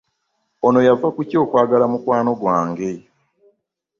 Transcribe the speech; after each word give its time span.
Ono 0.65 0.79
yava 0.87 1.07
kuki 1.15 1.35
okwagala 1.43 1.85
mukwano 1.91 2.31
gwange. 2.41 2.91